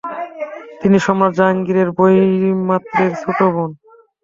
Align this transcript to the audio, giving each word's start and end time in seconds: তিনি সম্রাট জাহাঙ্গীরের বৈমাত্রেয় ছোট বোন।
তিনি 0.81 0.97
সম্রাট 1.05 1.31
জাহাঙ্গীরের 1.37 1.89
বৈমাত্রেয় 1.97 3.13
ছোট 3.21 3.39
বোন। 3.53 3.69